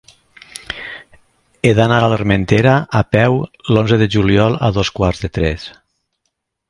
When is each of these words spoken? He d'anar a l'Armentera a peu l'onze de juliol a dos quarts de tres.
He 1.67 1.73
d'anar 1.79 1.99
a 2.05 2.09
l'Armentera 2.13 2.73
a 3.01 3.03
peu 3.17 3.37
l'onze 3.75 4.01
de 4.05 4.09
juliol 4.17 4.59
a 4.69 4.71
dos 4.79 4.93
quarts 5.01 5.23
de 5.27 5.31
tres. 5.41 5.69